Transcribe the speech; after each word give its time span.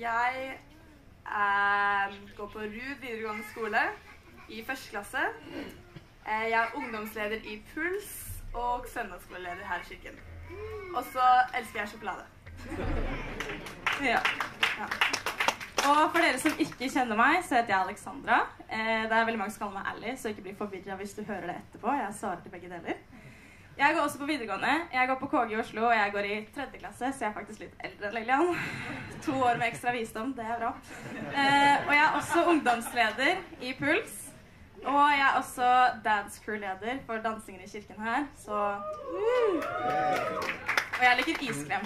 Jeg 0.00 0.58
eh, 1.26 2.14
går 2.36 2.46
på 2.46 2.58
Rud 2.58 3.00
videregående 3.00 3.44
skole 3.50 3.80
i 4.48 4.64
første 4.64 4.90
klasse. 4.90 5.18
Eh, 6.28 6.46
jeg 6.50 6.60
er 6.60 6.74
ungdomsleder 6.74 7.36
i 7.44 7.62
Puls 7.74 8.12
og 8.54 8.86
søndagsskoleleder 8.94 9.66
her 9.68 9.76
i 9.76 9.84
kirken. 9.84 10.16
Og 10.96 11.04
så 11.12 11.26
elsker 11.58 11.80
jeg 11.80 11.88
sjokolade. 11.88 12.24
Ja. 14.00 14.18
Og 15.88 16.10
for 16.12 16.18
dere 16.24 16.38
som 16.40 16.54
ikke 16.58 16.88
kjenner 16.88 17.18
meg, 17.18 17.42
så 17.44 17.58
heter 17.58 17.74
jeg 17.74 17.84
Alexandra. 17.84 18.38
Eh, 18.72 19.02
det 19.04 19.12
er 19.12 19.26
veldig 19.28 19.38
mange 19.42 19.52
som 19.52 19.66
kaller 19.66 19.82
meg 19.82 19.90
Ally, 19.92 20.16
så 20.16 20.32
ikke 20.32 20.46
bli 20.46 20.54
forvirra 20.56 20.96
hvis 20.96 21.12
du 21.18 21.20
hører 21.28 21.46
det 21.50 21.56
etterpå. 21.58 21.92
Jeg 21.98 22.14
svarer 22.16 22.40
til 22.40 22.54
begge 22.54 22.72
deler. 22.72 22.96
Jeg 23.78 23.94
går 23.94 24.02
også 24.02 24.18
på 24.18 24.26
videregående. 24.28 24.72
Jeg 24.92 25.08
går 25.08 25.14
på 25.20 25.26
KG 25.26 25.52
i 25.52 25.56
Oslo, 25.60 25.84
og 25.86 25.94
jeg 25.94 26.12
går 26.12 26.26
i 26.28 26.48
tredje 26.54 26.78
klasse, 26.78 27.12
så 27.12 27.24
jeg 27.24 27.30
er 27.30 27.36
faktisk 27.36 27.62
litt 27.62 27.84
eldre 27.86 28.08
enn 28.10 28.16
Lillian. 28.18 28.50
To 29.26 29.36
år 29.44 29.60
med 29.60 29.68
ekstra 29.68 29.92
visdom, 29.92 30.34
det 30.36 30.44
er 30.44 30.58
bra. 30.60 30.72
Eh, 31.12 31.86
og 31.86 31.94
jeg 31.94 32.02
er 32.04 32.18
også 32.18 32.44
ungdomsleder 32.52 33.40
i 33.60 33.72
Puls. 33.78 34.14
Og 34.80 35.00
jeg 35.12 35.24
er 35.26 35.38
også 35.38 35.70
dance 36.04 36.40
crew-leder 36.44 37.02
for 37.06 37.20
dansingen 37.24 37.64
i 37.64 37.68
kirken 37.68 38.00
her, 38.00 38.24
så 38.36 38.54
Og 41.00 41.02
jeg 41.04 41.16
liker 41.16 41.42
iskrem. 41.50 41.84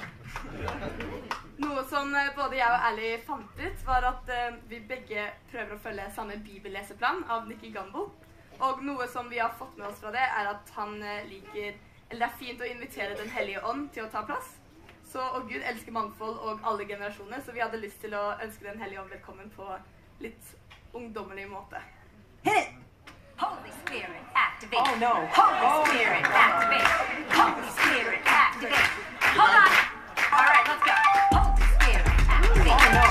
Noe 1.62 1.83
som 1.91 2.14
eh, 2.19 2.30
både 2.37 2.59
jeg 2.59 2.70
og 2.70 2.87
Ally 2.91 3.11
fant 3.27 3.61
ut, 3.61 3.87
var 3.87 4.06
at 4.11 4.30
eh, 4.34 4.56
vi 4.70 4.80
begge 4.89 5.27
prøver 5.51 5.77
å 5.77 5.83
følge 5.83 6.11
samme 6.14 6.39
bibelleseplan 6.42 7.23
av 7.30 7.47
Nikki 7.51 7.70
Gambo. 7.75 8.09
Og 8.61 8.85
noe 8.85 9.07
som 9.09 9.29
vi 9.31 9.39
har 9.39 9.55
fått 9.59 9.77
med 9.79 9.89
oss 9.89 9.99
fra 10.01 10.13
det, 10.15 10.23
er 10.23 10.51
at 10.55 10.71
han 10.77 11.03
eh, 11.03 11.25
liker 11.31 11.73
Eller 12.11 12.21
det 12.21 12.29
er 12.29 12.39
fint 12.39 12.61
å 12.61 12.69
invitere 12.69 13.17
Den 13.19 13.33
hellige 13.35 13.65
ånd 13.67 13.89
til 13.95 14.05
å 14.05 14.12
ta 14.12 14.23
plass. 14.29 14.55
Så, 15.11 15.23
og 15.23 15.49
Gud 15.51 15.62
elsker 15.62 15.95
mangfold 15.95 16.39
og 16.43 16.62
alle 16.67 16.87
generasjoner, 16.89 17.43
så 17.45 17.55
vi 17.55 17.62
hadde 17.62 17.78
lyst 17.83 18.01
til 18.03 18.15
å 18.19 18.33
ønske 18.43 18.67
Den 18.67 18.83
hellige 18.83 19.03
ånd 19.03 19.12
velkommen 19.15 19.51
på 19.56 19.69
litt 20.23 20.55
ungdommelig 20.95 21.47
måte. 21.51 21.83
Holy 23.37 23.70
Spirit, 23.83 24.25
activate. 24.34 24.83
Oh, 24.83 24.98
no. 24.98 25.15
Holy 25.34 25.87
Spirit, 25.91 26.25
activate. 26.25 26.91
Holy 27.34 27.71
Spirit, 27.78 28.21
activate. 28.27 28.91
Hold 29.39 29.56
on. 29.62 29.71
All 30.34 30.47
right, 30.50 30.65
let's 30.71 30.84
go. 30.87 30.95
Holy 31.34 31.67
Spirit, 31.75 32.06
activate. 32.28 32.71
Oh, 32.71 32.95
no. 32.95 33.03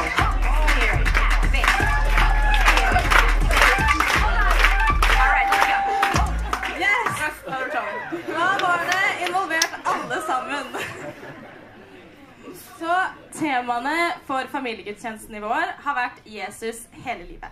Temaene 13.44 14.14
for 14.28 14.48
familiegudstjenesten 14.52 15.36
i 15.36 15.42
vår 15.44 15.74
har 15.84 15.98
vært 15.98 16.24
Jesus 16.30 16.86
hele 17.04 17.26
livet. 17.28 17.52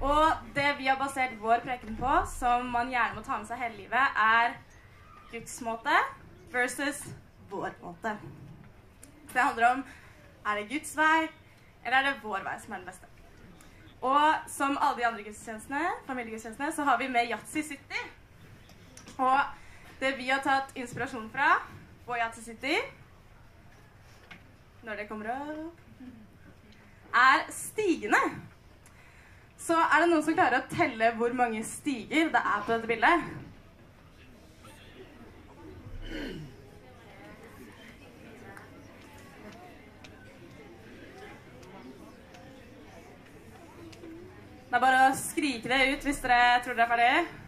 Og 0.00 0.48
det 0.56 0.70
vi 0.78 0.88
har 0.88 0.96
basert 1.00 1.36
vår 1.40 1.60
preken 1.64 1.98
på, 2.00 2.12
som 2.32 2.70
man 2.72 2.92
gjerne 2.92 3.16
må 3.16 3.24
ta 3.24 3.36
med 3.36 3.48
seg 3.48 3.60
hele 3.60 3.76
livet, 3.82 4.16
er 4.16 4.56
Guds 5.32 5.58
måte 5.66 6.00
versus 6.52 7.02
vår 7.50 7.76
måte. 7.82 8.14
Det 9.32 9.42
handler 9.42 9.68
om 9.68 9.84
er 10.46 10.60
det 10.60 10.68
Guds 10.72 10.96
vei, 10.96 11.28
eller 11.84 11.98
er 11.98 12.08
det 12.08 12.24
vår 12.24 12.44
vei 12.46 12.56
som 12.62 12.72
er 12.72 12.80
den 12.80 12.88
beste. 12.88 13.12
Og 14.00 14.50
som 14.52 14.76
alle 14.80 14.96
de 15.00 15.08
andre 15.08 15.24
gudstjenestene, 15.26 15.96
familiegudstjenestene, 16.08 16.72
så 16.72 16.84
har 16.88 17.00
vi 17.00 17.08
med 17.12 17.32
Yatzy 17.32 17.64
City. 17.64 18.04
Og 19.16 19.40
det 20.00 20.16
vi 20.16 20.28
har 20.30 20.44
tatt 20.44 20.72
inspirasjon 20.76 21.28
fra 21.32 21.56
på 22.06 22.16
Yatzy 22.16 22.52
City 22.52 22.78
Når 24.86 25.00
det 25.00 25.08
kommer 25.08 25.32
opp 25.32 25.80
Er 27.16 27.40
stigene. 27.50 28.20
Så 29.58 29.74
er 29.74 30.02
det 30.02 30.10
noen 30.12 30.22
som 30.22 30.36
klarer 30.36 30.62
å 30.62 30.68
telle 30.70 31.08
hvor 31.18 31.32
mange 31.34 31.62
stiger 31.66 32.28
det 32.30 32.38
er 32.38 32.60
på 32.62 32.70
dette 32.70 32.90
bildet? 32.90 33.24
Det 44.66 44.78
er 44.78 44.84
bare 44.84 45.02
å 45.08 45.18
skrike 45.18 45.72
det 45.72 45.80
ut 45.96 46.06
hvis 46.06 46.22
dere 46.22 46.62
tror 46.62 46.78
dere 46.78 46.86
er 46.86 46.94
ferdige. 46.94 47.45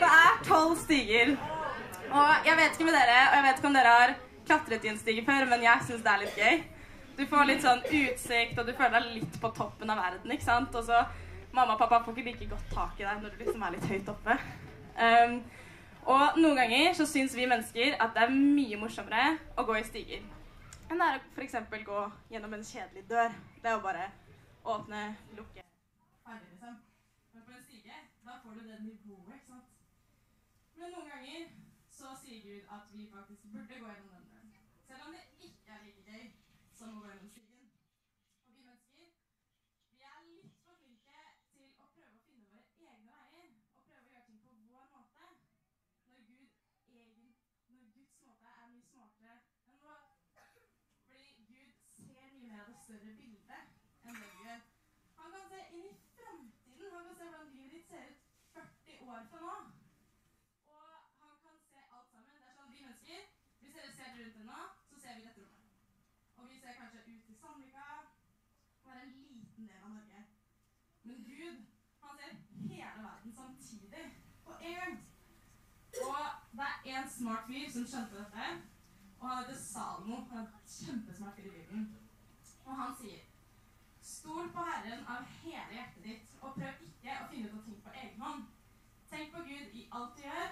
Det 0.00 0.10
er 0.10 0.42
tolv 0.46 0.74
stiger. 0.80 1.32
Og 2.10 2.46
jeg 2.46 2.58
vet 2.58 2.74
ikke 2.74 2.88
med 2.88 2.96
dere, 2.98 3.18
og 3.28 3.36
jeg 3.38 3.46
vet 3.46 3.60
ikke 3.60 3.70
om 3.70 3.78
dere 3.78 3.94
har 3.94 4.14
klatret 4.48 4.84
i 4.84 4.90
en 4.90 4.98
stige 4.98 5.24
før, 5.26 5.46
men 5.50 5.62
jeg 5.66 5.86
syns 5.86 6.02
det 6.06 6.12
er 6.12 6.24
litt 6.24 6.40
gøy. 6.40 6.64
Du 7.20 7.22
får 7.30 7.46
litt 7.50 7.62
sånn 7.62 7.84
utsikt, 7.84 8.58
og 8.58 8.66
du 8.66 8.74
føler 8.74 8.96
deg 8.96 9.20
litt 9.20 9.38
på 9.42 9.52
toppen 9.54 9.92
av 9.92 10.00
verden, 10.00 10.34
ikke 10.34 10.48
sant? 10.48 10.74
Og 10.74 10.86
så 10.88 11.04
mamma 11.52 11.76
og 11.76 11.80
pappa 11.82 12.02
får 12.04 12.18
ikke 12.18 12.32
like 12.32 12.50
godt 12.50 12.74
tak 12.74 13.00
i 13.00 13.06
deg 13.06 13.22
når 13.22 13.34
du 13.34 13.44
liksom 13.44 13.62
er 13.66 13.76
litt 13.76 13.88
høyt 13.92 14.12
oppe. 14.14 14.36
Um, 15.00 15.38
og 16.10 16.40
noen 16.40 16.58
ganger 16.58 16.92
så 16.96 17.06
syns 17.06 17.36
vi 17.36 17.46
mennesker 17.50 17.96
at 18.00 18.14
det 18.16 18.26
er 18.26 18.34
mye 18.34 18.78
morsommere 18.80 19.34
å 19.58 19.66
gå 19.68 19.78
i 19.78 19.86
stiger 19.86 20.28
enn 20.90 20.98
det 20.98 21.06
er 21.06 21.18
å 21.18 21.24
f.eks. 21.36 21.56
gå 21.86 21.98
gjennom 22.32 22.54
en 22.56 22.64
kjedelig 22.66 23.04
dør. 23.10 23.34
Det 23.62 23.70
er 23.70 23.76
jo 23.76 23.82
bare 23.84 24.08
åpne, 24.66 25.02
lukke 25.38 25.62
Ferdig, 26.26 26.48
liksom. 26.50 26.78
Men 27.34 27.44
på 27.46 27.54
en 27.54 27.62
stige, 27.62 28.00
da 28.30 28.38
får 28.42 28.50
du 28.54 28.60
det 28.68 28.82
nivået, 28.82 29.34
ikke 29.34 29.46
sant. 29.46 29.70
Men 30.78 30.92
noen 30.94 31.08
ganger 31.12 31.46
så 31.98 32.10
sier 32.22 32.42
Gud 32.44 32.68
at 32.76 32.92
vi 32.96 33.06
faktisk 33.14 33.42
burde 33.52 33.78
gå 33.80 33.88
gjennom 33.88 34.12
den 34.14 34.28
døren. 34.32 34.52
Selv 34.88 35.06
om 35.06 35.16
det 35.16 35.24
ikke 35.48 35.72
er 35.76 35.82
like 35.86 36.04
gøy 36.10 36.28
som 36.78 36.92
å 36.92 37.00
gå 37.00 37.08
gjennom 37.10 37.32
stigen. 37.32 37.66
Og 38.46 38.54
vi 38.54 38.62
mennesker, 38.68 39.10
vi 39.96 40.06
er 40.12 40.22
litt 40.28 40.62
for 40.66 40.78
flinke 40.84 41.24
til 41.56 41.74
å 41.74 41.90
prøve 41.96 42.20
å 42.20 42.24
finne 42.28 42.46
våre 42.52 42.70
egne 42.92 43.18
veier. 43.18 43.50
Og 43.74 43.84
prøve 43.88 44.06
å 44.06 44.14
gjøre 44.14 44.26
ting 44.30 44.40
på 44.46 44.54
vår 44.70 44.88
måte. 44.94 45.28
Når 46.12 46.24
Gud 46.30 46.48
egen, 47.00 47.34
når 47.74 47.92
Guds 47.98 48.22
måte 48.28 48.56
er 48.62 48.72
mye 48.76 48.88
smartere 48.92 49.36
enn 49.66 49.82
vår. 49.88 50.08
Fordi 51.10 51.28
Gud 51.50 51.84
ser 51.96 52.14
mye 52.14 52.46
mer 52.46 52.62
av 52.62 52.70
det 52.70 52.80
større 52.86 53.18
bildet 53.24 54.06
enn 54.06 54.22
det 54.22 54.32
vi 54.38 54.46
gjør. 54.46 54.66
Han 55.20 55.32
kan 55.36 55.48
se 55.52 55.60
inn 55.76 55.86
i 55.92 55.94
framtiden. 56.16 56.92
Han 56.94 57.04
kan 57.04 57.16
se 57.16 57.30
hvordan 57.30 57.54
livet 57.58 57.72
ditt 57.76 57.88
ser 57.92 58.10
ut 58.10 58.28
40 58.54 59.00
år 59.10 59.26
fra 59.30 59.40
nå. 59.40 59.54
Og 60.66 60.82
han 61.22 61.34
kan 61.44 61.58
se 61.70 61.80
alt 61.94 62.08
sammen. 62.12 62.34
Det 62.40 62.46
er 62.48 62.56
sånn 62.58 62.72
vi 62.74 62.84
mennesker 62.86 63.26
Hvis 63.60 63.74
dere 63.76 63.92
ser 63.98 64.14
rundt 64.16 64.38
dere 64.38 64.46
nå, 64.48 64.60
så 64.90 65.00
ser 65.02 65.18
vi 65.18 65.26
dette 65.26 65.44
rommet. 65.44 65.74
Og 66.36 66.48
vi 66.50 66.60
ser 66.62 66.78
kanskje 66.80 67.04
ut 67.06 67.24
til 67.26 67.36
Sandvika. 67.42 67.88
Bare 68.84 69.02
en 69.02 69.12
liten 69.60 69.66
del 69.66 69.84
av 69.84 69.90
Norge. 69.90 70.24
Men 71.02 71.24
Gud, 71.24 71.66
han 72.00 72.16
ser 72.18 72.32
hele 72.68 73.02
verden 73.02 73.32
samtidig. 73.32 74.22
På 74.44 74.52
en 74.60 74.74
gang. 74.74 74.98
Og 76.02 76.16
det 76.52 76.92
er 76.92 77.02
en 77.02 77.10
smart 77.10 77.46
fyr 77.46 77.72
som 77.72 77.86
skjønte 77.86 78.18
dette. 78.18 78.46
Og 79.18 79.28
han 79.28 79.42
heter 79.42 79.58
Salmo. 79.60 80.16
Han 80.30 80.38
er 80.38 80.70
kjempesmart 80.76 81.38
i 81.38 81.42
Bibelen. 81.42 81.96
Og 82.64 82.76
han 82.76 82.96
sier 83.00 83.26
Stol 84.02 84.48
på 84.54 84.62
Herren 84.64 85.04
av 85.06 85.26
hele 85.42 85.74
hjertet 85.76 86.04
ditt, 86.04 86.30
og 86.40 86.54
prøv 86.56 86.80
ikke 86.86 87.18
å 87.20 87.26
finne 87.30 87.50
ut 87.50 87.58
av 87.58 87.66
ting 87.66 87.76
på 87.84 87.92
egen 87.94 88.22
hånd. 88.24 88.46
Tenk 89.10 89.34
på 89.34 89.42
Gud 89.44 89.76
i 89.76 89.84
alt 89.92 90.16
du 90.16 90.22
gjør, 90.24 90.48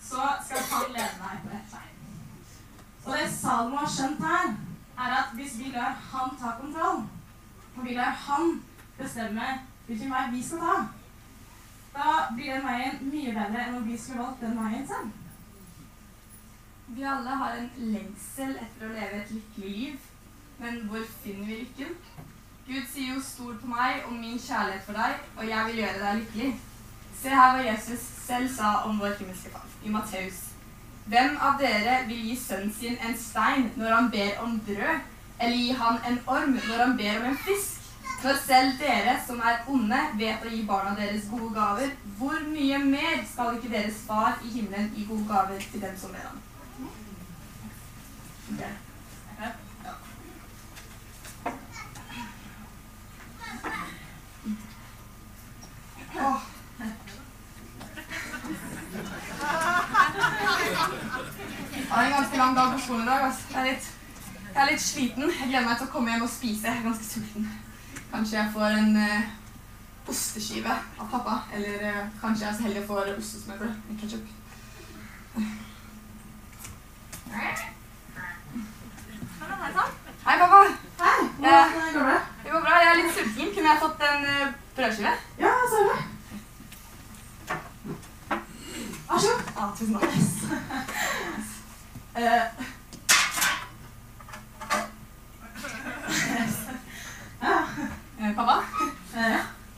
så 0.00 0.28
skal 0.44 0.68
han 0.70 0.92
lede 0.92 1.16
deg 1.22 1.40
på 1.42 1.50
rett 1.54 1.72
vei. 1.72 1.88
Og 3.06 3.16
det 3.16 3.26
Salmo 3.32 3.80
har 3.80 3.90
skjønt 3.96 4.22
her, 4.26 4.54
er 4.98 5.16
at 5.16 5.34
hvis 5.38 5.58
vi 5.58 5.72
lar 5.74 5.96
han 6.12 6.36
ta 6.38 6.54
kontroll, 6.60 7.02
og 7.76 7.84
vil 7.84 7.96
lar 7.96 8.16
han 8.26 8.60
bestemme 8.98 9.48
hvilken 9.86 10.12
vei 10.12 10.26
vi 10.32 10.42
skal 10.46 10.62
ta, 10.62 10.76
da 11.94 12.12
blir 12.34 12.54
den 12.54 12.66
veien 12.66 13.02
mye 13.12 13.34
bedre 13.36 13.64
enn 13.66 13.76
om 13.80 13.88
vi 13.88 13.98
skulle 13.98 14.22
valgt 14.22 14.40
den 14.44 14.56
veien 14.58 14.86
selv. 14.88 15.18
Vi 16.92 17.04
alle 17.08 17.36
har 17.40 17.56
en 17.56 17.70
lengsel 17.92 18.56
etter 18.60 18.88
å 18.88 18.92
leve 18.92 19.20
et 19.20 19.30
lykkelig 19.32 19.76
liv. 19.76 20.08
Men 20.62 20.82
hvor 20.88 21.04
finner 21.22 21.48
vi 21.48 21.62
lykken? 21.62 21.94
Gud 22.66 22.84
sier 22.92 23.14
jo 23.14 23.20
'stol 23.20 23.56
på 23.58 23.66
meg 23.66 24.04
og 24.06 24.12
min 24.12 24.38
kjærlighet 24.38 24.84
for 24.86 24.92
deg, 24.92 25.14
og 25.36 25.48
jeg 25.48 25.66
vil 25.66 25.80
gjøre 25.82 26.02
deg 26.02 26.20
lykkelig'. 26.20 26.58
Se 27.22 27.28
her 27.28 27.54
hva 27.54 27.64
Jesus 27.66 28.04
selv 28.26 28.54
sa 28.56 28.74
om 28.88 29.00
vår 29.00 29.16
himmelske 29.18 29.50
far 29.50 29.66
i 29.84 29.88
Matteus. 29.88 30.38
Hvem 31.06 31.36
av 31.40 31.58
dere 31.60 31.96
vil 32.06 32.28
gi 32.28 32.36
sønnen 32.36 32.72
sin 32.72 32.98
en 33.08 33.16
stein 33.18 33.72
når 33.76 33.94
han 33.94 34.10
ber 34.10 34.38
om 34.42 34.60
brød, 34.66 35.00
eller 35.42 35.56
gi 35.56 35.72
han 35.72 35.98
en 36.08 36.18
orm 36.26 36.52
når 36.54 36.84
han 36.84 36.96
ber 36.96 37.20
om 37.20 37.30
en 37.30 37.38
fisk? 37.46 37.78
Når 38.22 38.36
selv 38.46 38.78
dere 38.78 39.16
som 39.26 39.40
er 39.42 39.64
onde, 39.66 39.98
vet 40.18 40.44
å 40.46 40.50
gi 40.52 40.62
barna 40.66 40.92
deres 40.94 41.24
gode 41.30 41.48
gaver, 41.56 41.90
hvor 42.18 42.38
mye 42.52 42.78
mer 42.78 43.24
skal 43.26 43.56
ikke 43.56 43.72
deres 43.72 43.98
far 44.06 44.38
i 44.46 44.52
himmelen 44.52 44.92
gi 44.94 45.06
gode 45.08 45.26
gaver 45.26 45.58
til 45.72 45.82
dem 45.82 45.96
som 45.98 46.14
ber 46.14 46.28
ham? 46.28 46.38
Okay. 48.52 48.70
Oh. 56.22 56.38
Det 61.92 61.98
er 61.98 62.06
en 62.06 62.12
ganske 62.12 62.36
lang 62.36 62.56
dag 62.56 62.72
på 62.72 62.78
skolen 62.84 63.02
i 63.02 63.06
dag. 63.06 63.24
Altså. 63.24 63.42
Det 63.48 63.56
er 63.56 63.64
litt 63.72 63.90
jeg 64.54 64.62
er 64.62 64.70
litt 64.70 64.82
sliten. 64.84 65.30
Jeg 65.30 65.48
gleder 65.48 65.64
meg 65.66 65.78
til 65.78 65.86
å 65.86 65.92
komme 65.92 66.12
hjem 66.12 66.24
og 66.26 66.30
spise. 66.30 66.66
Jeg 66.66 66.76
er 66.76 66.84
ganske 66.84 67.06
sulten. 67.06 67.46
Kanskje 68.12 68.36
jeg 68.38 68.52
får 68.52 68.74
en 68.76 68.96
uh, 69.00 70.10
osteskive 70.12 70.74
av 71.00 71.06
pappa. 71.12 71.38
Eller 71.56 71.84
uh, 71.88 72.02
kanskje 72.20 72.46
jeg 72.46 72.58
så 72.58 72.66
heldig 72.66 72.82
å 72.82 72.88
få 72.90 72.98
ostesmørbrød 73.14 73.72
med 73.88 74.02
ketsjup. 74.02 74.26
Hei, 80.22 80.34
pappa. 80.42 80.64
Hei, 81.02 81.22
hvordan 81.40 81.94
går 81.96 82.04
det? 82.10 82.18
Det 82.44 82.52
går 82.52 82.66
bra. 82.66 82.82
Jeg 82.82 82.90
er 82.90 83.00
litt 83.00 83.16
sulten. 83.16 83.54
Kunne 83.56 83.70
jeg 83.72 83.82
fått 83.86 84.04
en 84.10 84.28
uh, 84.28 84.52
brødskive? 84.76 85.14
Ja, 85.40 85.54
så 85.72 85.86
det. 85.88 85.98
Vær 89.08 89.24
så 89.24 89.32
god. 89.32 89.50
Ja, 89.56 89.72
tusen 89.78 89.96
takk. 89.96 90.12
Eh, 92.12 92.20
Ja. 92.22 92.42
Eh, 98.28 98.34
pappa, 98.36 98.56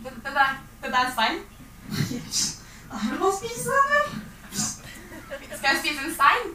Dette 0.05 0.21
det, 0.25 0.47
det, 0.83 0.91
det 0.91 1.01
er 1.01 1.13
stein. 1.13 1.39
Da 2.91 2.99
er 3.01 3.11
det 3.11 3.19
bare 3.19 3.31
å 3.31 3.37
spise 3.37 3.73
den, 3.73 3.87
vel? 3.95 4.07
Skal 4.55 5.69
jeg 5.71 5.81
spise 5.81 6.05
en 6.05 6.15
stein? 6.15 6.53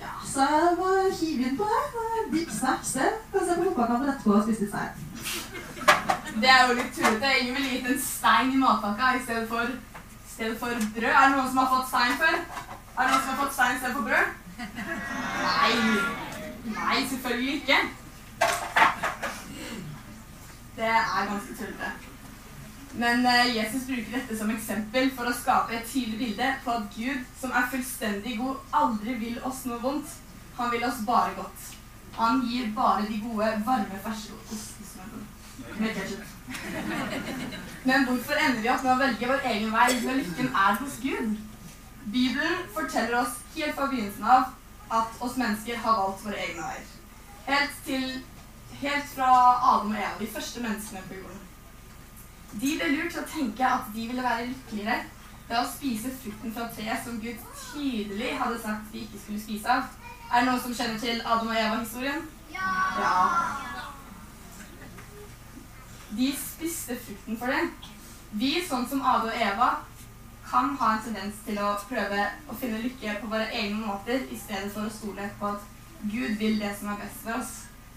Ja, 0.00 0.12
så 0.28 0.44
er 0.44 0.56
det 0.66 0.76
bare 0.78 1.06
å 1.08 1.14
hive 1.20 1.48
inn 1.48 1.56
på 1.58 1.68
det. 1.72 2.04
Dipp 2.34 2.52
snacks, 2.52 2.92
det. 2.98 3.10
Kan 3.32 3.46
se 3.46 3.56
på 3.56 3.66
fotballkampen 3.70 4.12
etterpå 4.12 4.36
og 4.36 4.44
spise 4.44 4.66
litt 4.66 4.74
stein. 4.74 4.92
Det 6.36 6.50
er 6.52 6.66
jo 6.68 6.76
litt 6.76 6.92
tullete. 6.92 7.34
Ingen 7.40 7.56
ville 7.56 7.72
gitt 7.72 7.90
en 7.90 8.00
stein 8.04 8.52
i 8.52 8.60
matpakka 8.60 9.14
i 9.16 9.22
stedet 9.24 9.48
for, 9.48 9.72
i 9.72 10.32
stedet 10.34 10.58
for 10.60 10.88
brød. 10.98 11.12
Er 11.12 11.22
det 11.22 11.36
noen 11.36 11.48
som 11.48 11.62
har 11.62 11.70
fått 11.72 11.88
stein 11.92 12.18
før? 12.20 12.36
Er 12.36 13.00
det 13.00 13.10
noen 13.12 13.22
som 13.22 13.30
har 13.32 13.40
fått 13.44 13.56
stein 13.56 13.76
i 13.76 13.80
stedet 13.80 13.96
for 13.96 14.04
brød? 14.10 14.26
Nei. 15.46 15.72
Nei, 16.76 16.98
selvfølgelig 17.08 17.54
ikke. 17.62 17.80
Det 20.76 20.84
er 20.84 21.30
ganske 21.30 21.56
tullete. 21.58 21.90
Men 22.98 23.26
eh, 23.26 23.56
Jesus 23.56 23.86
bruker 23.86 24.12
dette 24.12 24.36
som 24.38 24.50
eksempel 24.52 25.10
for 25.16 25.28
å 25.28 25.34
skape 25.36 25.74
et 25.76 25.88
tydelig 25.90 26.18
bilde 26.20 26.46
på 26.64 26.70
at 26.72 26.86
Gud, 26.96 27.24
som 27.40 27.50
er 27.52 27.70
fullstendig 27.72 28.38
god, 28.40 28.56
aldri 28.80 29.16
vil 29.20 29.40
oss 29.44 29.64
noe 29.68 29.80
vondt. 29.82 30.14
Han 30.56 30.70
vil 30.72 30.84
oss 30.88 31.02
bare 31.08 31.34
godt. 31.36 31.60
Han 32.16 32.40
gir 32.48 32.70
bare 32.76 33.04
de 33.08 33.18
gode, 33.20 33.48
varme, 33.66 33.98
ferske 34.04 34.32
ostesmørbrødene. 34.54 36.26
Men 37.88 38.06
hvorfor 38.06 38.34
ender 38.40 38.62
vi 38.62 38.70
opp 38.72 38.86
med 38.86 38.94
å 38.94 39.00
velge 39.02 39.28
vår 39.32 39.50
egen 39.52 39.74
vei 39.74 39.90
når 40.04 40.20
lykken 40.22 40.48
er 40.64 40.78
hos 40.80 40.96
Gud? 41.02 41.36
Bibelen 42.06 42.56
forteller 42.72 43.18
oss 43.20 43.34
helt 43.56 43.76
fra 43.76 43.90
begynnelsen 43.90 44.24
av 44.24 44.42
at 45.00 45.20
oss 45.20 45.36
mennesker 45.36 45.76
har 45.84 46.00
valgt 46.00 46.24
våre 46.24 46.40
egne 46.46 46.62
veier. 46.62 46.88
Helt, 47.46 47.76
til, 47.84 48.06
helt 48.80 49.10
fra 49.14 49.28
Adam 49.72 49.90
og 49.90 49.98
Eva, 49.98 50.14
de 50.20 50.30
første 50.32 50.62
menneskene 50.62 51.04
på 51.08 51.18
jorden. 51.20 51.42
De 52.60 52.72
ble 52.78 52.88
lurt 52.94 53.12
til 53.12 53.22
å 53.22 53.30
tenke 53.30 53.68
at 53.68 53.92
de 53.94 54.06
ville 54.08 54.24
være 54.24 54.48
lykkeligere 54.50 54.98
ved 55.48 55.58
å 55.60 55.66
spise 55.70 56.12
frukten 56.22 56.54
fra 56.54 56.68
treet 56.74 57.04
som 57.04 57.18
Gud 57.22 57.42
tydelig 57.60 58.32
hadde 58.40 58.60
sagt 58.62 58.92
de 58.92 59.04
ikke 59.04 59.20
skulle 59.22 59.42
spise 59.42 59.76
av. 59.76 59.90
Er 60.32 60.42
det 60.42 60.48
noen 60.48 60.62
som 60.62 60.74
kjenner 60.74 61.02
til 61.02 61.20
Adam 61.22 61.52
og 61.52 61.58
Eva-historien? 61.60 62.24
Ja. 62.52 62.70
De 66.16 66.30
spiste 66.38 66.96
frukten 67.04 67.38
for 67.38 67.52
det. 67.52 67.92
Vi, 68.36 68.56
sånn 68.66 68.88
som 68.90 69.04
Ade 69.06 69.30
og 69.30 69.44
Eva, 69.50 69.68
kan 70.46 70.74
ha 70.80 70.90
en 70.94 71.02
tendens 71.02 71.38
til 71.46 71.58
å 71.62 71.72
prøve 71.88 72.26
å 72.46 72.56
finne 72.58 72.82
lykke 72.82 73.16
på 73.20 73.30
våre 73.30 73.46
egne 73.50 73.80
måter 73.82 74.26
i 74.30 74.38
stedet 74.38 74.70
for 74.74 74.86
å 74.86 74.92
stole 74.92 75.30
på 75.40 75.48
at 75.54 75.72
Gud 76.06 76.36
vil 76.40 76.60
det 76.60 76.72
som 76.78 76.92
er 76.92 77.00
best 77.02 77.24
for 77.24 77.38
oss. 77.38 77.54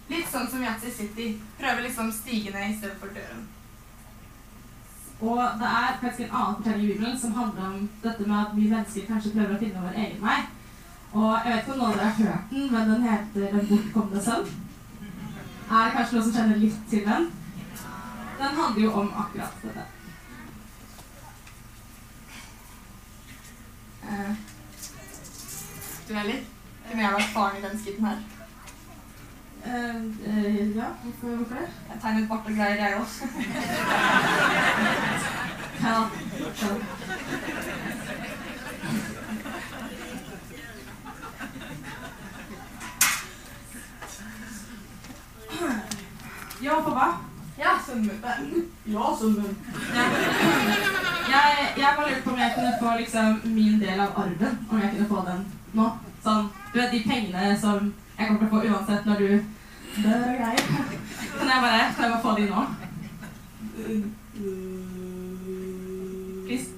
Litt 0.09 0.29
sånn 0.31 0.49
som 0.49 0.63
Yatzy 0.63 0.91
City. 0.91 1.27
Prøver 1.59 1.85
liksom 1.85 2.11
stigene 2.13 2.69
i 2.69 2.77
stedet 2.77 2.97
for 3.01 3.13
døren. 3.13 3.47
Og 5.19 5.41
det 5.59 5.67
er 5.67 5.97
faktisk 5.99 6.23
en 6.25 6.35
annen 6.39 6.55
fortelling 6.55 6.85
i 6.85 6.93
Bibelen 6.93 7.19
som 7.19 7.35
handler 7.35 7.65
om 7.67 7.89
dette 8.03 8.25
med 8.25 8.37
at 8.39 8.55
vi 8.55 8.69
mennesker 8.71 9.07
kanskje 9.09 9.33
prøver 9.35 9.55
å 9.57 9.59
finne 9.59 9.83
vår 9.83 9.99
egen 10.05 10.23
vei. 10.23 10.39
Og 11.11 11.29
jeg 11.33 11.51
vet 11.51 11.61
ikke 11.61 11.73
om 11.73 11.81
noen 11.81 11.91
av 11.91 11.99
dere 11.99 12.07
har 12.07 12.17
hørt 12.23 12.51
den, 12.53 12.71
men 12.71 12.91
den 12.93 13.05
heter 13.09 13.53
Den 13.53 13.69
bortkomne 13.69 14.23
sønn. 14.23 14.49
Er 15.69 15.85
det 15.85 15.95
kanskje 15.97 16.15
noen 16.15 16.27
som 16.27 16.35
kjenner 16.37 16.61
litt 16.63 16.81
til 16.89 17.05
den? 17.05 17.29
Den 18.39 18.59
handler 18.61 18.83
jo 18.83 18.91
om 19.03 19.13
akkurat 19.23 19.63
dette. 19.63 19.87
Du 26.07 26.13
du 26.13 26.21
litt 26.25 26.45
Kunne 26.89 27.03
jeg 27.03 27.13
vært 27.13 27.33
faren 27.35 27.57
i 27.59 27.61
den 27.61 27.81
skitten 27.83 28.05
her? 28.07 28.38
Eh, 29.65 29.95
eh, 30.27 30.75
ja, 30.75 30.85
hvorfor, 31.03 31.35
hvorfor 31.35 31.55
det? 31.55 31.69
Jeg 31.89 32.01
tegnet 32.01 32.29
bart 32.29 32.45
og 32.45 32.55
greier, 32.55 32.75
jeg 32.75 32.95
òg. 32.99 33.07
Ja, 35.83 35.87
ja. 35.89 36.67
Ja, 46.63 46.81
pappa. 46.81 47.05
Ja, 47.57 47.69
sønnen 47.85 48.05
min. 48.05 48.63
Ja, 48.85 48.99
sønnen 49.19 49.41
min. 49.41 49.57
Jeg, 51.29 51.73
jeg 51.77 51.93
bare 51.97 52.09
lurte 52.09 52.21
på 52.23 52.29
om 52.29 52.39
jeg 52.39 52.51
kunne 52.55 52.73
få 52.81 52.97
liksom 52.97 53.41
min 53.43 53.81
del 53.81 53.99
av 53.99 54.07
arven. 54.15 54.67
Om 54.71 54.81
jeg 54.81 54.91
kunne 54.91 55.07
få 55.07 55.23
den 55.27 55.45
nå. 55.73 55.87
Sånn, 56.23 56.49
du 56.73 56.79
vet 56.81 56.91
de 56.91 57.03
pengene 57.07 57.55
som 57.61 57.93
jeg 58.19 58.27
kommer 58.27 58.39
til 58.39 58.47
å 58.47 58.51
få 58.51 58.59
uansett 58.67 59.05
når 59.07 59.15
du 59.15 59.29
dør 60.03 60.23
og 60.27 60.35
greier. 60.39 60.63
Kan 61.39 61.47
jeg 61.49 61.61
bare, 61.65 61.93
kan 61.95 62.03
jeg 62.03 62.11
bare 62.11 62.21
få 62.21 62.31
de 62.37 62.45
nå? 62.49 62.61
Please. 66.45 66.69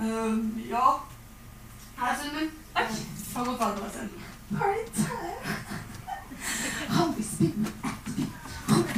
Uh, 0.00 0.36
ja. 0.70 0.86
Her 1.96 2.08
er 2.12 2.32
min. 2.36 2.50
Takk. 2.76 2.90
Ta 3.32 3.38
godt 3.44 3.60
vare 3.60 3.74
på 3.76 3.80
deg 3.84 3.92
selv. 3.92 4.10
How 6.88 7.06
we 7.16 7.22
spin. 7.22 7.66
How 8.66 8.78
we. 8.82 8.96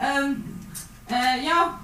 Um, 0.00 0.44
uh, 1.10 1.44
ja, 1.44 1.78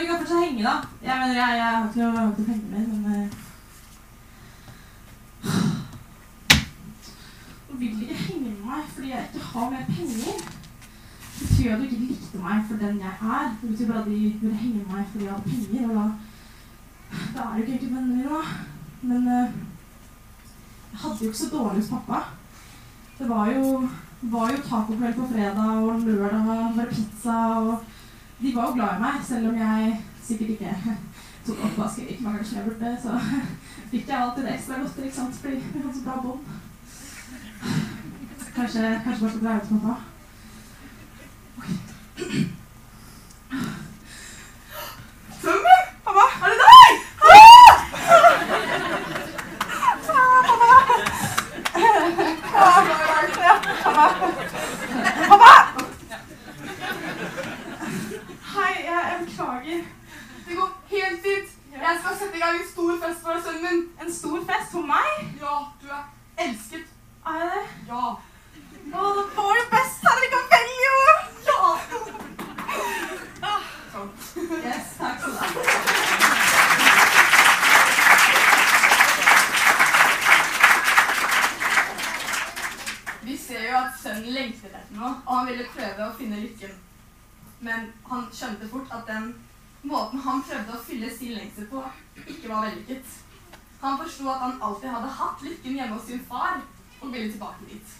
vi 0.00 0.06
kan 0.06 0.18
fortsatt 0.18 0.44
henge, 0.44 0.62
da. 0.62 0.74
Jeg 1.02 1.18
mener, 1.20 1.34
jeg, 1.34 1.56
jeg 1.60 1.68
har 1.76 1.86
ikke 1.86 2.00
noe, 2.00 2.12
noe 2.12 2.32
penger 2.36 2.68
mer, 2.72 2.84
men 2.92 3.02
eh, 3.14 3.28
Nå 7.68 7.76
vil 7.80 7.92
de 7.98 8.06
ikke 8.06 8.22
henge 8.22 8.48
med 8.48 8.64
meg 8.70 8.88
fordi 8.94 9.10
jeg 9.10 9.28
ikke 9.28 9.44
har 9.50 9.70
mer 9.74 9.84
penger. 9.90 10.40
Det 11.36 11.48
betyr 11.48 11.74
at 11.74 11.78
du 11.80 11.84
ikke 11.84 12.02
likte 12.06 12.42
meg 12.46 12.64
for 12.68 12.82
den 12.84 12.98
jeg 13.04 13.14
er. 13.36 13.46
Det 13.60 13.70
betyr 13.70 13.92
bare 13.92 14.02
at 14.02 14.10
de 14.10 14.18
ville 14.40 14.62
henge 14.62 14.82
med 14.82 14.90
meg 14.94 15.06
fordi 15.12 15.24
jeg 15.24 15.34
hadde 15.34 15.50
penger. 15.50 15.88
Og 15.90 15.94
da, 15.96 16.04
da 17.36 17.46
er 17.46 17.54
jo 17.54 17.62
ikke 17.62 17.72
egentlig 17.72 17.94
vennene 17.94 18.16
mine, 18.16 18.28
da. 18.34 18.42
Men 19.02 19.30
eh, 19.36 19.54
jeg 20.90 20.98
hadde 21.04 21.20
jo 21.20 21.32
ikke 21.32 21.42
så 21.44 21.52
dårlig 21.56 21.82
hos 21.82 21.94
pappa. 21.94 22.24
Det 23.18 23.28
var 23.28 23.52
jo, 23.52 23.88
var 24.22 24.50
jo 24.50 24.66
tacokveld 24.68 25.14
på 25.14 25.32
fredag, 25.32 25.72
og 25.84 26.00
lørdag 26.08 26.46
var 26.46 26.76
det 26.76 26.88
pizza. 26.88 27.38
Og 27.60 27.99
de 28.42 28.54
var 28.54 28.74
glad 28.74 28.96
i 28.96 29.00
meg, 29.00 29.24
selv 29.24 29.48
om 29.48 29.56
jeg 29.58 30.04
sikkert 30.24 30.50
ikke 30.50 30.76
tok 31.46 31.64
oppvasken 31.64 32.06
like 32.06 32.22
mange 32.22 32.38
ganger 32.38 32.48
som 32.48 32.58
jeg 32.58 32.66
burde. 32.68 32.96
Så 33.02 33.10
fikk 33.92 34.08
jeg 34.08 34.22
alltid 34.22 34.42
det 34.44 34.54
ekstra 34.54 34.74
godt, 34.80 34.98
ikke 35.04 35.16
sant, 35.16 35.34
fordi 35.34 35.54
vi 35.54 35.82
hadde 35.82 35.96
så 35.98 36.04
bra 36.04 36.20
bånd. 36.22 36.44
Kanskje, 38.54 39.00
kanskje 39.04 39.20
bare 39.20 39.30
skal 39.30 39.44
dreie 39.44 39.56
ut 39.56 39.68
til 39.68 39.80
pappa. 39.80 39.94
Sønnen 45.42 45.64
min! 45.66 45.84
Pappa, 46.04 46.24
er 46.44 46.48
det 46.50 46.58
deg? 46.64 46.70
Hei, 58.54 58.72
jeg, 58.84 59.00
jeg 59.10 59.18
beklager. 59.26 59.80
Det 60.48 60.56
går 60.56 60.70
helt 60.90 61.20
fint. 61.24 61.48
Jeg 61.72 61.98
skal 62.00 62.16
sette 62.18 62.29
i 62.40 62.42
gang 62.42 62.60
en 62.60 62.68
stor 62.72 62.92
fest 63.06 63.20
for 63.22 63.40
sønnen 63.44 63.62
min. 63.62 63.80
En 64.02 64.12
stor 64.14 64.38
fest 64.50 64.70
for 64.72 64.84
meg? 64.92 65.08
Ja, 65.40 65.54
du 65.82 65.86
er 65.96 66.04
elsket. 66.44 66.86
Er 67.26 67.34
jeg 67.40 67.48
det? 67.54 67.64
Ja. 67.88 68.04
Å, 69.00 69.10
det 69.16 69.24
var 69.36 69.50
jo 69.58 69.64
best 69.74 70.06
her 70.06 70.22
i 70.24 70.30
Campello! 70.34 70.94
Ja! 71.48 71.58
Sånn. 73.92 74.10
Yes, 74.62 74.86
takk 74.96 75.20
skal 75.20 75.32
du 75.34 75.38
ha. 75.42 75.46
Vi 83.28 83.36
ser 83.36 83.68
jo 83.68 83.76
at 83.82 84.00
sønnen 84.00 84.32
lengter 84.38 84.72
etter 84.72 84.96
noe, 84.96 85.12
og 85.26 85.32
han 85.36 85.52
ville 85.52 85.68
prøve 85.76 86.08
å 86.08 86.16
finne 86.22 86.40
lykken. 86.46 86.72
men 87.60 87.92
han 88.08 88.22
skjønte 88.32 88.68
fort 88.72 88.92
at 88.96 89.04
den 89.06 89.34
måten 89.82 90.20
han 90.24 90.42
å 90.76 90.82
fylle 90.84 91.10
sin 91.14 91.34
lengsel 91.36 91.66
på, 91.70 91.82
ikke 92.26 92.48
var 92.50 92.68
vellykket. 92.68 93.16
Han 93.80 93.98
forsto 93.98 94.28
at 94.28 94.44
han 94.44 94.62
alltid 94.62 94.92
hadde 94.92 95.16
hatt 95.20 95.42
lykken 95.46 95.76
hjemme 95.78 95.96
hos 95.96 96.06
sin 96.06 96.24
far, 96.28 96.60
og 97.00 97.12
ville 97.12 97.32
tilbake 97.32 97.68
dit. 97.68 97.98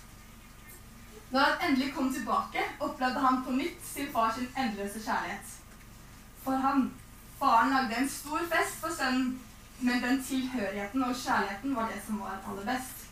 Når 1.31 1.41
han 1.41 1.69
endelig 1.69 1.93
kom 1.95 2.13
tilbake, 2.13 2.65
opplevde 2.81 3.21
han 3.21 3.43
på 3.47 3.55
nytt 3.57 3.85
sin 3.87 4.09
fars 4.13 4.41
endeløse 4.41 5.03
kjærlighet. 5.05 5.53
For 6.45 6.57
han, 6.65 6.91
faren 7.39 7.71
lagde 7.75 7.97
en 7.97 8.11
stor 8.11 8.43
fest 8.51 8.81
for 8.83 8.95
sønnen, 8.97 9.39
men 9.81 10.03
den 10.03 10.25
tilhørigheten 10.25 11.05
og 11.05 11.15
kjærligheten 11.17 11.77
var 11.77 11.89
det 11.89 12.03
som 12.07 12.19
var 12.21 12.43
aller 12.51 12.67
best. 12.73 13.07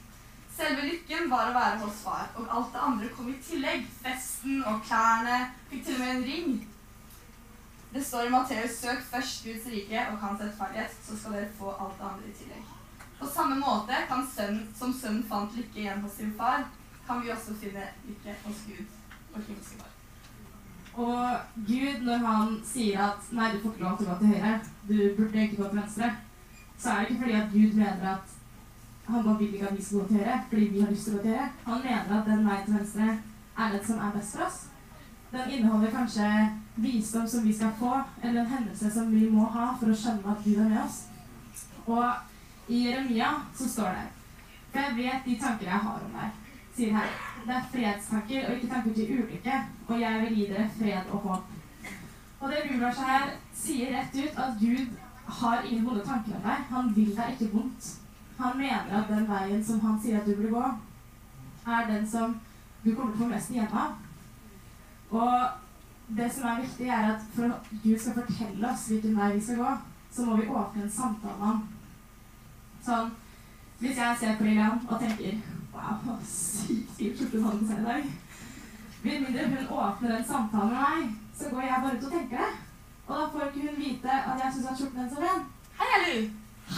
Selve 0.58 0.88
lykken 0.88 1.30
var 1.30 1.48
å 1.48 1.54
være 1.54 1.78
hos 1.84 2.02
far, 2.02 2.26
og 2.34 2.50
alt 2.50 2.72
det 2.74 2.82
andre 2.82 3.08
kom 3.14 3.30
i 3.30 3.36
tillegg. 3.46 3.86
Festen 4.02 4.64
og 4.66 4.82
klærne, 4.88 5.38
fikk 5.70 5.86
til 5.86 5.94
og 5.94 6.02
med 6.02 6.14
en 6.16 6.26
ring. 6.26 6.56
Det 7.92 8.04
står 8.04 8.26
i 8.26 8.30
Matteus 8.30 8.70
søk 8.70 9.04
først 9.10 9.44
Guds 9.44 9.66
rike 9.72 10.00
og 10.12 10.18
hans 10.18 10.40
rettferdighet, 10.40 10.96
så 11.04 11.16
skal 11.16 11.32
dere 11.32 11.54
få 11.58 11.70
alt 11.72 11.96
det 11.98 12.08
andre 12.10 12.28
i 12.28 12.34
tillegg. 12.40 12.64
På 13.18 13.26
samme 13.26 13.56
måte 13.58 14.00
sønnen, 14.34 14.68
som 14.78 14.92
sønnen 14.92 15.24
fant 15.28 15.56
lykke 15.56 15.80
igjen 15.80 16.02
hos 16.04 16.18
sin 16.20 16.34
far, 16.36 16.68
kan 17.06 17.22
vi 17.22 17.30
også 17.30 17.54
finne 17.60 17.86
lykke 18.08 18.34
hos 18.44 18.60
Gud 18.66 18.84
og 19.34 19.40
himmelske 19.46 19.78
far. 19.80 19.94
Og 20.98 21.38
Gud, 21.66 22.04
når 22.04 22.26
han 22.26 22.54
sier 22.66 23.00
at 23.06 23.32
nei, 23.32 23.52
du 23.52 23.60
får 23.62 23.72
ikke 23.72 23.84
lov 23.86 23.98
til 23.98 24.06
å 24.06 24.10
gå 24.10 24.18
til 24.20 24.34
høyre, 24.34 24.54
du 24.88 24.96
burde 25.16 25.42
ikke 25.42 25.62
gå 25.62 25.68
til 25.68 25.80
venstre, 25.80 26.12
så 26.78 26.90
er 26.90 27.00
det 27.00 27.10
ikke 27.10 27.22
fordi 27.24 27.40
at 27.40 27.52
Gud 27.52 27.76
mener 27.80 28.08
at 28.12 28.36
han 29.08 29.24
bare 29.24 29.38
vil 29.38 29.54
ikke 29.54 29.68
at 29.68 29.76
vi 29.76 29.84
skal 29.84 29.98
gå 29.98 30.06
til 30.08 30.20
høyre, 30.20 30.38
fordi 30.48 30.70
vi 30.74 30.80
har 30.84 30.90
lyst 30.92 31.08
til 31.08 31.14
å 31.14 31.18
gå 31.18 31.22
til 31.24 31.36
høyre. 31.36 31.50
Han 31.66 31.84
mener 31.86 32.16
at 32.20 32.28
den 32.28 32.48
veien 32.50 32.64
til 32.66 32.78
venstre 32.78 33.10
er 33.58 33.72
den 33.74 33.86
som 33.86 34.02
er 34.04 34.16
best 34.18 34.36
for 34.36 34.46
oss. 34.46 34.58
Den 35.32 35.50
inneholder 35.54 35.94
kanskje 35.96 36.28
visdom 36.82 37.26
som 37.28 37.44
vi 37.46 37.52
skal 37.52 37.72
få, 37.78 38.00
eller 38.22 38.40
en 38.40 38.52
hendelse 38.52 38.90
som 38.94 39.10
vi 39.12 39.28
må 39.30 39.46
ha 39.54 39.72
for 39.80 39.90
å 39.90 39.96
skjønne 39.98 40.32
at 40.32 40.44
Gud 40.44 40.60
er 40.62 40.70
med 40.70 40.80
oss. 40.84 41.00
Og 41.86 42.72
i 42.72 42.84
Jeremia 42.84 43.30
så 43.56 43.68
står 43.68 43.96
det 43.96 44.06
For 44.72 44.78
jeg 44.84 44.96
vet 44.96 45.24
de 45.24 45.36
tanker 45.40 45.66
jeg 45.66 45.84
har 45.84 46.06
om 46.06 46.16
deg, 46.20 46.40
sier 46.76 46.96
her. 46.98 47.12
Det 47.46 47.54
er 47.56 47.68
fredstanker 47.72 48.48
og 48.48 48.56
ikke 48.56 48.72
tanker 48.72 48.96
til 48.96 49.12
ulykke, 49.18 49.60
og 49.88 50.00
jeg 50.00 50.24
vil 50.24 50.34
gi 50.36 50.48
dere 50.50 50.70
fred 50.78 51.12
og 51.12 51.28
håp. 51.28 51.54
Og 52.40 52.50
det 52.50 52.64
bibelverset 52.66 53.08
her 53.08 53.30
sier 53.56 53.94
rett 53.96 54.18
ut 54.18 54.42
at 54.44 54.58
Gud 54.60 54.98
har 55.40 55.62
ingen 55.62 55.86
vonde 55.86 56.04
tanker 56.04 56.36
om 56.36 56.44
deg. 56.44 56.66
Han 56.70 56.92
vil 56.96 57.14
deg 57.16 57.32
ikke 57.34 57.54
vondt. 57.54 57.88
Han 58.38 58.58
mener 58.58 58.92
at 59.00 59.08
den 59.08 59.24
veien 59.28 59.64
som 59.64 59.80
han 59.80 59.96
sier 60.02 60.20
at 60.20 60.28
du 60.28 60.36
burde 60.36 60.52
gå, 60.52 60.66
er 61.68 61.88
den 61.88 62.04
som 62.08 62.36
du 62.84 62.92
kommer 62.94 63.14
til 63.14 63.18
å 63.18 63.24
få 63.24 63.30
mest 63.32 63.50
igjen 63.50 63.74
av. 63.74 63.96
Og 65.10 65.67
det 66.16 66.32
som 66.32 66.48
er 66.48 66.60
viktig, 66.60 66.86
er 66.88 67.14
at 67.14 67.24
for 67.34 67.44
at 67.44 67.70
Gud 67.84 67.98
skal 67.98 68.14
fortelle 68.14 68.70
oss 68.70 68.86
hvilken 68.88 69.16
vei 69.18 69.32
vi 69.34 69.40
skal 69.44 69.56
gå, 69.56 69.72
så 70.12 70.24
må 70.24 70.36
vi 70.36 70.48
åpne 70.48 70.82
en 70.82 70.90
samtale 70.90 71.38
med 71.38 71.46
ham. 71.46 71.66
Sånn, 72.86 73.10
hvis 73.80 73.98
jeg 74.00 74.16
ser 74.20 74.38
på 74.38 74.46
Lillian 74.46 74.80
og 74.88 75.00
tenker 75.02 75.40
Wow, 75.74 76.16
sykt 76.26 76.96
fin 76.96 77.12
skjorte 77.16 77.42
han 77.42 77.66
har 77.68 77.82
i 77.82 77.84
dag. 77.84 78.08
Med 79.02 79.20
mindre 79.22 79.44
hun 79.52 79.68
åpner 79.82 80.16
en 80.16 80.24
samtale 80.30 80.70
med 80.72 80.80
meg, 80.80 81.12
så 81.38 81.52
går 81.52 81.68
jeg 81.68 81.84
bare 81.84 81.98
ut 81.98 82.08
og 82.08 82.16
tenker 82.16 82.42
det. 82.42 82.50
Og 83.06 83.14
da 83.16 83.28
får 83.32 83.46
ikke 83.46 83.68
hun 83.68 83.78
vite 83.84 84.16
at 84.32 84.42
jeg 84.44 84.56
syns 84.56 84.80
skjorten 84.80 85.04
er 85.04 85.12
så 85.12 85.22
pen. 85.22 85.46
Hei, 85.78 85.92
Ellu! 85.98 86.26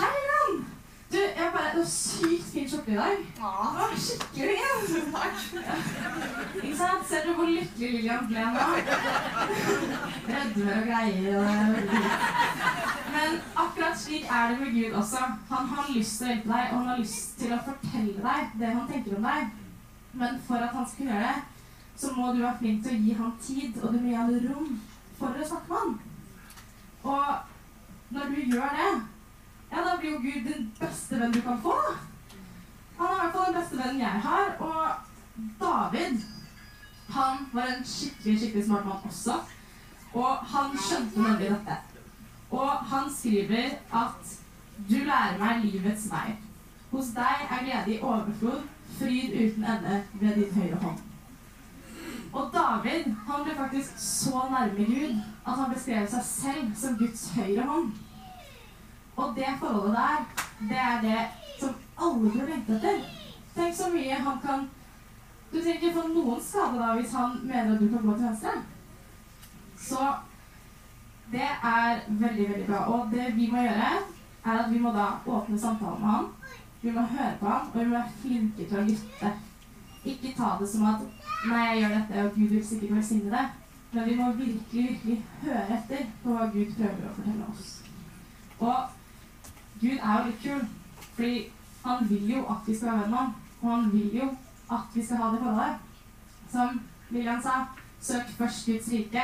Hei, 0.00 0.10
Lillian! 0.18 0.79
Du, 1.12 1.16
jeg 1.16 1.50
bare, 1.52 1.70
Du 1.74 1.78
har 1.78 1.88
sykt 1.90 2.44
fin 2.52 2.68
skjorte 2.70 2.92
i 2.92 2.94
dag. 2.94 3.16
Ja, 3.38 3.86
skikkelig 3.96 4.58
fin. 4.86 5.08
takk. 5.14 5.38
Ikke 6.62 6.76
sant? 6.76 7.08
Ser 7.08 7.24
du 7.26 7.32
hvor 7.34 7.48
lykkelig 7.50 7.90
Lillian 7.94 8.28
ble 8.30 8.44
nå? 8.54 8.68
Rødmer 10.28 10.76
og 10.76 10.86
greier 10.86 11.40
er. 11.40 11.74
Men 13.16 13.40
akkurat 13.64 13.98
slik 13.98 14.30
er 14.30 14.48
det 14.48 14.60
med 14.60 14.72
Gud 14.76 14.96
også. 15.02 15.26
Han 15.50 15.68
har 15.74 15.92
lyst 15.96 16.18
til 16.18 16.28
å 16.28 16.32
hjelpe 16.32 16.52
deg, 16.52 16.70
og 16.70 16.78
han 16.78 16.88
har 16.92 17.02
lyst 17.02 17.38
til 17.42 17.54
å 17.56 17.62
fortelle 17.66 18.16
deg 18.30 18.56
det 18.62 18.72
han 18.78 18.88
tenker 18.94 19.18
om 19.18 19.30
deg. 19.30 19.52
Men 20.22 20.42
for 20.46 20.66
at 20.66 20.74
han 20.78 20.90
skal 20.94 21.10
gjøre 21.10 21.28
det, 21.28 21.38
så 21.96 22.14
må 22.16 22.32
du 22.32 22.44
være 22.44 22.58
flink 22.62 22.84
til 22.86 22.94
å 22.96 23.04
gi 23.04 23.18
ham 23.18 23.38
tid, 23.42 23.82
og 23.82 23.92
du 23.92 23.98
må 23.98 24.08
gi 24.12 24.18
ham 24.22 24.36
rom 24.46 24.74
for 25.18 25.34
å 25.34 25.54
snakke 25.54 25.72
med 25.72 25.80
ham. 25.80 25.96
Og 27.02 28.14
når 28.14 28.30
du 28.36 28.54
gjør 28.54 28.78
det, 28.78 28.92
ja, 29.70 29.84
da 29.86 29.96
blir 30.00 30.10
jo 30.10 30.18
Gud 30.18 30.48
den 30.48 30.72
beste 30.80 31.14
vennen 31.14 31.32
du 31.32 31.40
kan 31.40 31.62
få. 31.62 31.76
Han 32.98 33.06
er 33.06 33.14
i 33.14 33.20
hvert 33.20 33.34
fall 33.36 33.52
den 33.52 33.60
beste 33.60 33.78
vennen 33.78 34.00
jeg 34.00 34.20
har, 34.26 34.52
og 34.58 34.86
David 35.60 36.20
han 37.10 37.46
var 37.52 37.66
en 37.66 37.84
skikkelig 37.84 38.38
skikkelig 38.38 38.64
smart 38.66 38.86
mann 38.86 39.06
også, 39.08 39.38
og 40.14 40.36
han 40.52 40.76
skjønte 40.78 41.22
nemlig 41.22 41.50
dette. 41.50 41.76
Og 42.50 42.70
han 42.70 43.10
skriver 43.14 43.76
at 44.02 44.36
du 44.88 44.96
lærer 45.06 45.38
meg 45.38 45.64
livets 45.64 46.06
vei. 46.10 46.36
Hos 46.90 47.12
deg 47.14 47.46
er 47.46 47.64
glede 47.64 47.94
i 47.94 48.00
overflod, 48.02 48.62
fryd 48.98 49.34
uten 49.34 49.64
ende 49.64 50.02
ved 50.20 50.34
din 50.34 50.54
høyre 50.54 50.78
hånd. 50.82 50.98
Og 52.32 52.50
David 52.54 53.10
han 53.26 53.44
ble 53.44 53.54
faktisk 53.58 53.98
så 53.98 54.46
nærme 54.50 54.86
Gud 54.86 55.18
at 55.46 55.56
han 55.56 55.74
beskrev 55.74 56.06
seg 56.10 56.24
selv 56.26 56.74
som 56.78 56.98
Guds 56.98 57.30
høyre 57.34 57.66
hånd. 57.66 57.92
Og 59.20 59.36
det 59.36 59.56
forholdet 59.60 59.96
der, 60.00 60.20
det 60.70 60.80
er 60.88 61.00
det 61.04 61.20
som 61.60 61.74
alle 62.04 62.30
bør 62.34 62.46
lengte 62.48 62.76
etter. 62.76 63.00
Tenk 63.54 63.76
så 63.76 63.90
mye 63.92 64.20
han 64.26 64.38
kan 64.44 64.68
Du 65.52 65.56
trenger 65.58 65.80
ikke 65.80 65.94
få 65.96 66.02
noen 66.08 66.42
skade 66.46 66.78
da 66.78 66.92
hvis 66.94 67.14
han 67.18 67.32
mener 67.42 67.72
at 67.74 67.80
du 67.80 67.88
kan 67.90 68.04
gå 68.06 68.12
til 68.16 68.26
venstre. 68.28 68.52
Så 69.76 70.12
det 71.32 71.48
er 71.72 72.00
veldig, 72.08 72.48
veldig 72.50 72.66
bra. 72.66 72.84
Og 72.94 73.10
det 73.12 73.32
vi 73.36 73.48
må 73.50 73.64
gjøre, 73.64 73.88
er 74.44 74.58
at 74.58 74.70
vi 74.72 74.78
må 74.78 74.92
da 74.94 75.06
åpne 75.26 75.58
samtalen 75.58 76.00
med 76.00 76.10
han. 76.10 76.28
Vi 76.82 76.90
må 76.90 77.00
høre 77.00 77.34
på 77.40 77.48
han, 77.48 77.66
og 77.72 77.80
vi 77.80 77.86
må 77.88 77.96
være 77.96 78.14
flinke 78.22 78.68
til 78.68 78.78
å 78.78 78.86
lytte. 78.86 79.32
Ikke 80.04 80.34
ta 80.36 80.54
det 80.60 80.70
som 80.70 80.86
at 80.92 81.02
Nei, 81.40 81.60
jeg 81.66 81.80
gjør 81.80 81.92
dette, 81.96 82.22
og 82.24 82.34
Gud 82.36 82.48
vil 82.52 82.64
sikkert 82.68 82.96
velsigne 82.98 83.30
det. 83.32 83.44
Men 83.92 84.08
vi 84.08 84.14
må 84.16 84.32
virkelig, 84.36 84.82
virkelig 84.88 85.22
høre 85.42 85.76
etter 85.76 86.02
på 86.22 86.34
hva 86.34 86.48
Gud 86.52 86.74
prøver 86.76 87.06
å 87.08 87.14
fortelle 87.16 87.46
oss. 87.48 87.70
Og 88.60 88.99
Gud 89.80 89.96
er 89.96 90.18
jo 90.18 90.26
litt 90.26 90.42
kul, 90.44 90.64
fordi 91.14 91.52
han 91.84 92.08
vil 92.10 92.30
jo 92.30 92.44
at 92.52 92.66
vi 92.66 92.76
skal 92.76 92.92
være 92.92 93.00
venn 93.02 93.10
med 93.10 93.18
ham. 93.18 93.34
Og 93.60 93.70
han 93.70 93.92
vil 93.92 94.16
jo 94.16 94.28
at 94.70 94.94
vi 94.94 95.04
skal 95.06 95.16
ha 95.16 95.30
det 95.32 95.38
forholdet. 95.38 95.76
Som 96.50 96.80
William 97.10 97.42
sa, 97.42 97.64
søk 98.00 98.28
først 98.38 98.66
Guds 98.66 98.92
rike, 98.92 99.22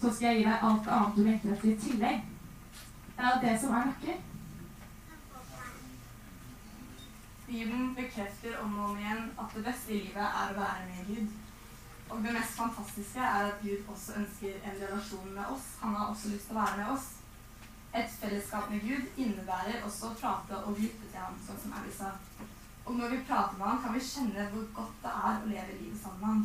så 0.00 0.14
skal 0.14 0.28
jeg 0.28 0.36
gi 0.38 0.46
deg 0.46 0.64
alt 0.68 0.88
annet 0.88 1.16
du 1.16 1.22
lengter 1.26 1.52
etter 1.56 1.70
i 1.72 1.76
tillegg. 1.82 2.24
Det 3.18 3.26
er 3.26 3.40
det 3.42 3.60
som 3.60 3.74
er 3.74 3.90
nøkkelen. 3.90 4.24
Bibelen 7.48 7.94
bekrefter 7.96 8.58
om 8.62 8.78
og 8.78 8.90
om 8.90 8.98
igjen 8.98 9.30
at 9.40 9.54
det 9.56 9.64
beste 9.64 9.92
i 9.92 10.00
livet 10.04 10.24
er 10.24 10.50
å 10.52 10.58
være 10.60 10.88
med 10.88 11.06
Gud. 11.08 11.28
Og 12.08 12.24
det 12.24 12.32
mest 12.32 12.56
fantastiske 12.56 13.20
er 13.20 13.48
at 13.50 13.62
Gud 13.62 13.88
også 13.88 14.18
ønsker 14.20 14.60
en 14.64 14.82
relasjon 14.82 15.32
med 15.34 15.54
oss. 15.54 15.70
Han 15.80 15.94
har 15.96 16.12
også 16.12 16.28
lyst 16.28 16.46
til 16.48 16.56
å 16.56 16.60
være 16.60 16.76
med 16.82 16.92
oss. 16.92 17.08
Et 17.98 18.10
fellesskap 18.20 18.70
med 18.70 18.84
Gud 18.86 19.18
innebærer 19.18 19.82
også 19.86 20.12
å 20.12 20.16
prate 20.20 20.58
og 20.62 20.76
lytte 20.78 21.08
til 21.08 21.18
ham, 21.18 21.38
sånn 21.46 21.58
som 21.62 21.72
Abby 21.74 21.90
sa. 21.94 22.12
Og 22.84 22.94
når 22.96 23.10
vi 23.14 23.24
prater 23.26 23.58
med 23.58 23.66
ham, 23.66 23.80
kan 23.82 23.96
vi 23.96 24.04
kjenne 24.10 24.44
hvor 24.52 24.68
godt 24.76 25.00
det 25.02 25.14
er 25.30 25.40
å 25.40 25.48
leve 25.50 25.80
livet 25.80 25.98
sammen 26.02 26.20
med 26.20 26.28
ham. 26.28 26.44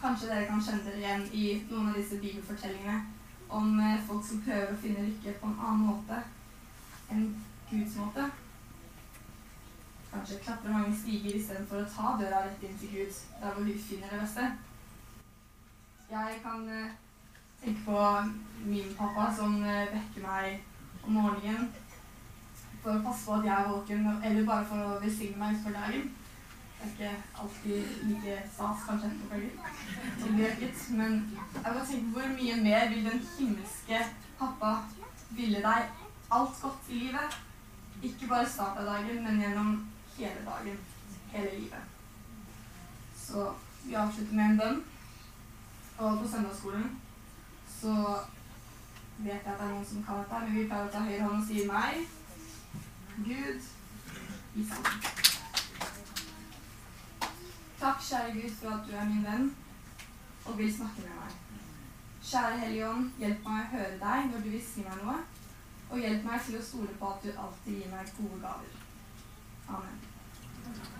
Kanskje 0.00 0.30
dere 0.30 0.48
kan 0.48 0.64
kjenne 0.64 0.86
dere 0.86 1.02
igjen 1.02 1.28
i 1.32 1.44
noen 1.68 1.92
av 1.92 2.00
disse 2.00 2.18
bibelfortellingene 2.22 2.96
om 3.58 3.78
eh, 3.80 4.02
folk 4.08 4.24
som 4.26 4.42
prøver 4.44 4.72
å 4.72 4.80
finne 4.82 5.06
lykke 5.06 5.36
på 5.40 5.50
en 5.50 5.62
annen 5.68 5.86
måte 5.90 6.18
enn 7.12 7.28
Guds 7.70 7.96
måte. 8.00 8.26
Kanskje 10.10 10.42
klatre 10.42 10.72
mange 10.72 10.96
stiger 10.96 11.36
istedenfor 11.36 11.82
å 11.82 11.88
ta 11.92 12.16
døra 12.20 12.44
rett 12.46 12.62
inn 12.64 12.78
til 12.80 12.94
Gud, 12.94 13.18
der 13.40 13.52
hvor 13.52 13.66
vi 13.68 13.76
finner 13.88 14.12
det 14.12 14.22
beste. 14.22 14.50
Jeg 16.10 16.40
kan 16.44 16.68
eh, 17.62 17.64
tenke 17.64 17.84
på 17.84 18.22
min 18.64 18.94
pappa 18.98 19.34
som 19.36 19.64
eh, 19.64 19.92
vekker 19.92 20.22
meg 20.22 21.06
om 21.06 21.12
morgenen 21.12 21.68
for 22.82 22.94
å 22.94 23.02
passe 23.02 23.26
på 23.26 23.34
at 23.34 23.46
jeg 23.48 23.56
er 23.56 23.70
våken, 23.70 24.06
eller 24.22 24.46
bare 24.46 24.66
for 24.70 24.78
å 24.78 25.00
velsigne 25.02 25.40
meg 25.40 25.56
utfor 25.56 25.74
dagen. 25.74 26.10
Det 26.76 26.86
er 26.86 26.92
ikke 26.92 27.40
alltid 27.42 27.94
like 28.06 28.36
stas, 28.52 28.84
kanskje, 28.86 29.10
på 29.20 29.30
kvelden, 29.30 29.70
som 30.20 30.36
blir 30.36 30.52
vekket. 30.52 30.84
Men 31.00 31.16
jeg 31.34 31.64
bare 31.64 31.86
tenker 31.88 32.12
hvor 32.14 32.28
mye 32.36 32.58
mer 32.62 32.88
vil 32.92 33.08
den 33.08 33.24
himmelske 33.38 34.02
pappa 34.38 34.72
ville 35.34 35.62
deg 35.64 36.04
alt 36.36 36.60
godt 36.62 36.90
i 36.92 37.00
livet? 37.00 37.38
Ikke 38.02 38.28
bare 38.30 38.48
starten 38.52 38.84
av 38.84 38.92
dagen, 38.92 39.22
men 39.24 39.40
gjennom 39.42 39.72
hele 40.18 40.44
dagen, 40.46 40.78
hele 41.32 41.56
livet. 41.56 41.82
Så 43.18 43.48
vi 43.82 43.98
avslutter 43.98 44.34
med 44.34 44.44
en 44.50 44.60
bønn. 44.62 44.84
Og 45.96 46.18
på 46.20 46.28
søndagsskolen 46.28 46.90
så 47.80 47.94
vet 49.18 49.32
jeg 49.32 49.52
at 49.52 49.58
det 49.58 49.66
er 49.66 49.72
noen 49.74 49.86
som 49.86 50.04
kan 50.04 50.22
dette, 50.22 50.40
men 50.44 50.56
vi 50.56 50.66
pleier 50.68 50.88
å 50.88 50.92
ta 50.92 51.04
høyre 51.06 51.22
hånd 51.24 51.42
og 51.42 51.46
si 51.48 51.66
meg. 51.68 52.02
Gud, 53.16 53.70
i 54.56 54.66
sammen. 54.70 54.98
Takk, 57.80 58.02
kjære 58.08 58.34
Gud, 58.36 58.52
for 58.60 58.74
at 58.74 58.88
du 58.88 58.96
er 58.96 59.08
min 59.08 59.24
venn 59.24 59.48
og 60.46 60.58
vil 60.58 60.72
snakke 60.76 61.04
med 61.04 61.16
meg. 61.20 61.38
Kjære 62.26 62.58
Hellige 62.58 62.88
Ånd, 62.88 63.10
hjelp 63.22 63.44
meg 63.46 63.62
å 63.62 63.70
høre 63.76 63.98
deg 64.02 64.30
når 64.32 64.44
du 64.46 64.58
si 64.58 64.82
meg 64.86 64.98
noe, 65.04 65.20
og 65.90 66.02
hjelp 66.02 66.26
meg 66.26 66.44
til 66.48 66.58
å 66.58 66.66
stole 66.68 66.98
på 66.98 67.12
at 67.12 67.24
du 67.24 67.30
alltid 67.32 67.80
gir 67.80 67.92
meg 67.92 68.14
gode 68.18 68.42
gaver. 68.42 68.76
Amen. 69.68 70.95